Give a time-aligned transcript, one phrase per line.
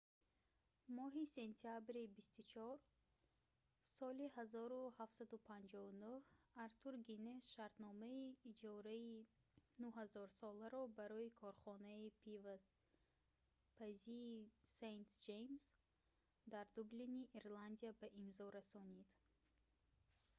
[0.97, 6.21] моҳи сентябри 24 соли 1759
[6.65, 9.07] артур гиннес шартномаи иҷораи
[9.81, 14.35] 9000 соларо барои корхонаи пивопазии
[14.75, 15.63] st james
[16.53, 19.09] дар дублини ирландия ба имзо расонид